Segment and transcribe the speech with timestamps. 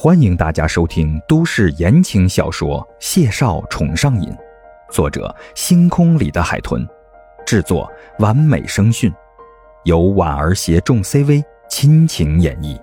[0.00, 4.30] 欢迎大家收听都市言情小说《谢少宠上瘾》，
[4.92, 6.86] 作者：星空里的海豚，
[7.44, 9.12] 制作：完美声讯，
[9.82, 12.80] 由婉儿携众 CV 亲情演绎，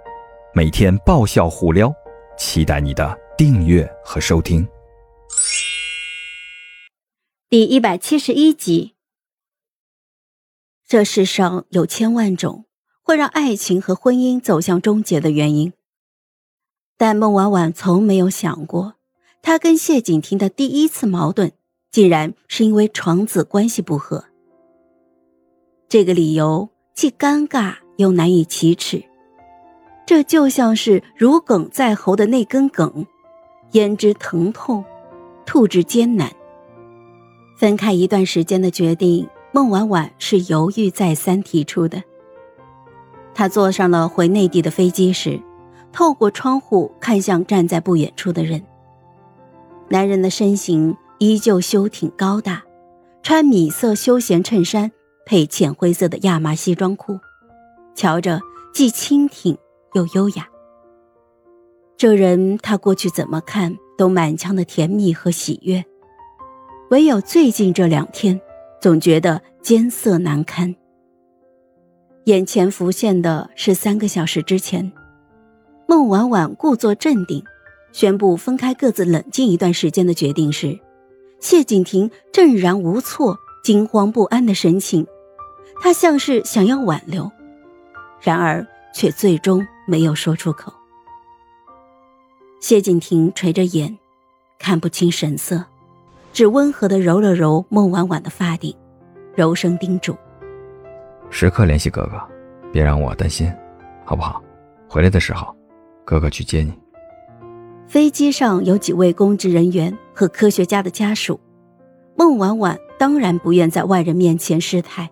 [0.54, 1.90] 每天爆笑互撩，
[2.38, 4.68] 期待你的订阅和收听。
[7.48, 8.96] 第一百七十一集。
[10.86, 12.66] 这世上有千万种
[13.02, 15.72] 会让爱情和婚姻走向终结的原因。
[16.98, 18.94] 但孟婉婉从没有想过，
[19.42, 21.52] 她跟谢景亭的第一次矛盾，
[21.92, 24.24] 竟然是因为床子关系不和。
[25.90, 29.04] 这个理由既尴尬又难以启齿，
[30.06, 33.06] 这就像是如鲠在喉的那根梗，
[33.72, 34.84] 咽之疼痛，
[35.46, 36.32] 吐之艰难。
[37.58, 42.02] 分开一段时间的决定，孟婉婉是犹豫再三提出的。
[43.34, 45.38] 她坐上了回内地的飞机时。
[45.96, 48.62] 透过窗户看向站在不远处的人。
[49.88, 52.62] 男人的身形依旧修挺高大，
[53.24, 54.92] 穿米色休闲衬衫
[55.26, 57.18] 配浅灰色的亚麻西装裤，
[57.96, 58.42] 瞧着
[58.74, 59.58] 既轻挺
[59.94, 60.46] 又优雅。
[61.96, 65.82] 这人他过去怎么看都满腔的甜蜜和喜悦，
[66.90, 68.42] 唯有最近这两天，
[68.82, 70.76] 总觉得艰涩难堪。
[72.26, 74.92] 眼前浮现的是三个小时之前。
[75.96, 77.42] 孟婉婉故作镇定，
[77.94, 80.78] 宣布分开，各自冷静一段时间的决定时，
[81.40, 85.08] 谢景亭震然无措、惊慌不安的神情，
[85.80, 87.32] 他像是想要挽留，
[88.20, 90.74] 然而却最终没有说出口。
[92.60, 93.98] 谢景亭垂着眼，
[94.60, 95.64] 看不清神色，
[96.34, 98.76] 只温和的揉了揉孟婉婉的发顶，
[99.34, 100.14] 柔声叮嘱
[101.32, 102.22] ：“时刻联系哥哥，
[102.74, 103.50] 别让我担心，
[104.04, 104.44] 好不好？
[104.90, 105.56] 回来的时候。”
[106.06, 106.72] 哥哥去接你。
[107.88, 111.40] 飞机上有几位公职人员和科学家的家属，
[112.16, 115.10] 孟婉婉当然不愿在外人面前失态，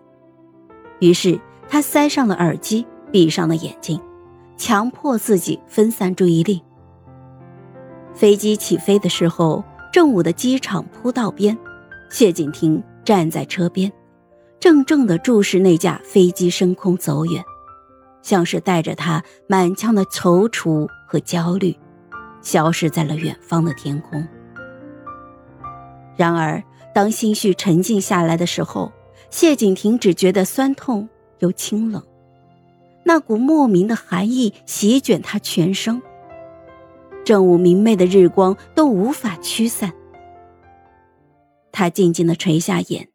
[1.00, 1.38] 于是
[1.68, 4.00] 她塞上了耳机，闭上了眼睛，
[4.56, 6.62] 强迫自己分散注意力。
[8.14, 9.62] 飞机起飞的时候，
[9.92, 11.56] 正午的机场铺道边，
[12.10, 13.92] 谢景亭站在车边，
[14.60, 17.42] 怔怔地注视那架飞机升空走远。
[18.24, 21.76] 像是带着他满腔的踌躇和焦虑，
[22.40, 24.26] 消失在了远方的天空。
[26.16, 26.60] 然而，
[26.94, 28.90] 当心绪沉静下来的时候，
[29.28, 31.06] 谢景亭只觉得酸痛
[31.40, 32.02] 又清冷，
[33.04, 36.00] 那股莫名的寒意席卷他全身。
[37.26, 39.92] 正午明媚的日光都无法驱散。
[41.72, 43.08] 他静静的垂下眼，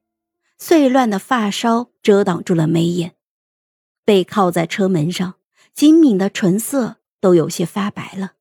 [0.59, 3.14] 碎乱的发梢遮挡住了眉眼。
[4.09, 5.36] 背靠在车门上，
[5.75, 8.31] 紧敏的唇色都有些发白了。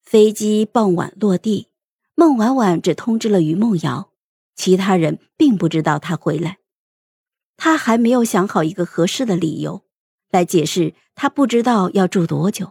[0.00, 1.70] 飞机傍晚落地，
[2.14, 4.10] 孟婉婉只通知了于梦瑶，
[4.54, 6.58] 其他人并不知道她回来。
[7.56, 9.82] 她还没有想好一个合适的理由
[10.30, 12.70] 来解释她不知道要住多久。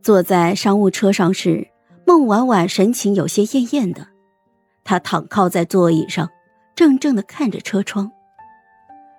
[0.00, 1.68] 坐在商务车上时，
[2.06, 4.08] 孟婉婉神情有些恹恹的，
[4.84, 6.30] 她躺靠在座椅上，
[6.74, 8.10] 怔怔的看着车窗。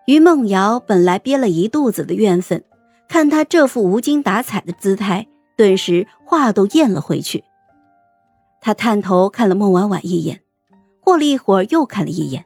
[0.05, 2.63] 于梦瑶本来憋了一肚子的怨愤，
[3.07, 5.27] 看他这副无精打采的姿态，
[5.57, 7.43] 顿时话都咽了回去。
[8.61, 10.41] 他探头看了孟婉婉一眼，
[11.01, 12.45] 过了一会儿又看了一眼，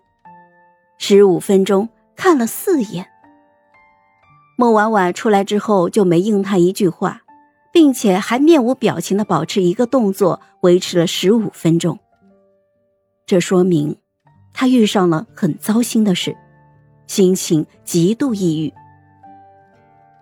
[0.98, 3.08] 十五分钟看了四眼。
[4.58, 7.24] 孟婉婉出来之后就没应他一句话，
[7.74, 12.00] 并且还面无表情的保持一个动作，维持了十五分钟。
[13.25, 13.98] 这说明，
[14.53, 16.38] 他遇上了很糟心的事。
[17.09, 18.72] 心情极度抑郁。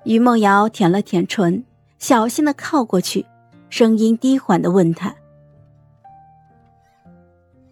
[0.06, 1.66] 于梦瑶舔了舔唇，
[2.00, 3.26] 小心的靠过去，
[3.70, 5.14] 声音低缓的问他：“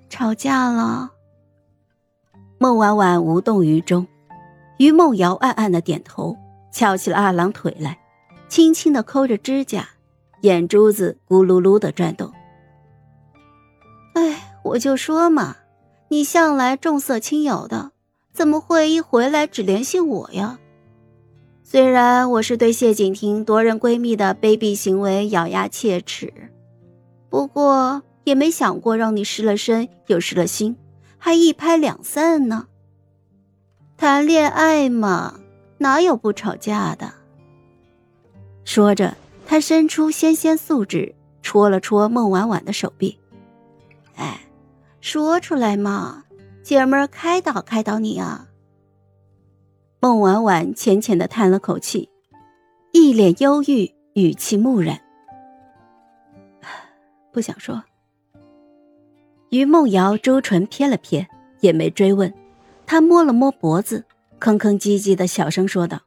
[0.09, 1.13] 吵架了？”
[2.59, 4.05] 孟婉婉无动于衷。
[4.79, 6.35] 于梦瑶暗暗的点头，
[6.69, 7.97] 翘起了二郎腿来，
[8.49, 9.87] 轻轻的抠着指甲，
[10.41, 12.33] 眼珠子咕噜噜的转动。
[14.15, 15.55] 哎，我就说嘛，
[16.09, 17.93] 你向来重色轻友的。
[18.35, 20.59] 怎么会一回来只联系我呀？
[21.63, 26.33] 虽然我是对谢景亭夺人闺蜜的卑鄙行为咬牙切齿，
[27.29, 30.75] 不过也没想过让你失了身又失了心，
[31.17, 32.67] 还一拍两散呢。
[33.95, 35.39] 谈恋爱嘛，
[35.77, 37.13] 哪有不吵架的？
[38.65, 39.15] 说着，
[39.47, 43.17] 他伸出纤纤素指戳了戳孟婉婉的手臂。
[44.15, 44.41] 哎，
[44.99, 46.23] 说出来嘛。
[46.65, 48.47] 姐们儿，开导开导你啊！
[49.99, 52.09] 孟婉婉浅浅的叹了口气，
[52.91, 54.99] 一脸忧郁语气木然。
[57.31, 57.83] 不想说。
[59.51, 61.27] 于梦瑶周唇撇了撇，
[61.59, 62.33] 也没追问。
[62.87, 64.03] 他摸了摸脖子，
[64.39, 66.01] 吭吭唧唧的小声说道：“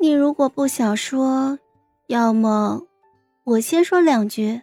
[0.00, 1.58] 你如果不想说，
[2.08, 2.82] 要么
[3.44, 4.60] 我先说两句。”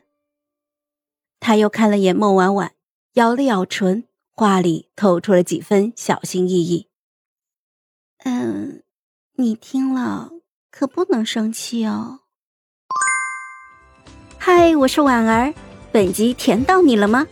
[1.42, 2.74] 他又看了眼孟婉婉，
[3.14, 4.04] 咬了咬唇，
[4.40, 6.88] 话里透出了几分小心翼翼。
[8.24, 8.84] “嗯，
[9.36, 10.30] 你听了
[10.72, 12.22] 可不能生气哦。”
[14.40, 15.54] 嗨，我是婉儿，
[15.92, 17.28] 本集甜到你了吗？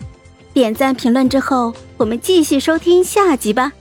[0.53, 3.71] 点赞评论之后，我们继续收听下集吧。